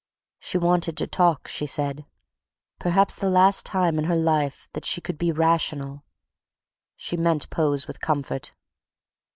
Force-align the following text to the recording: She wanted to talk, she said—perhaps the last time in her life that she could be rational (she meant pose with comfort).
She 0.39 0.57
wanted 0.57 0.97
to 0.97 1.05
talk, 1.05 1.47
she 1.47 1.67
said—perhaps 1.67 3.17
the 3.17 3.29
last 3.29 3.67
time 3.67 3.99
in 3.99 4.05
her 4.05 4.15
life 4.15 4.67
that 4.73 4.83
she 4.83 4.99
could 4.99 5.19
be 5.19 5.31
rational 5.31 6.03
(she 6.95 7.15
meant 7.17 7.51
pose 7.51 7.85
with 7.85 8.01
comfort). 8.01 8.51